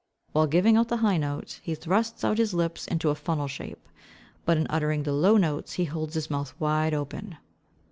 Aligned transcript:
While 0.31 0.47
giving 0.47 0.77
out 0.77 0.87
the 0.87 0.97
high 1.05 1.17
notes 1.19 1.59
he 1.61 1.75
thrusts 1.75 2.23
out 2.23 2.39
his 2.39 2.55
lips 2.55 2.87
into 2.87 3.11
a 3.11 3.13
funnel 3.13 3.47
shape, 3.47 3.87
but 4.45 4.57
in 4.57 4.65
uttering 4.67 5.03
the 5.03 5.13
low 5.13 5.37
notes 5.37 5.73
he 5.73 5.85
holds 5.85 6.15
his 6.15 6.27
mouth 6.27 6.59
wide 6.59 6.95
open." 6.95 7.37